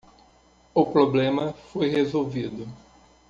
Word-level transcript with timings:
O 0.73 0.83
problema 0.87 1.53
foi 1.69 1.87
resolvido. 1.89 2.67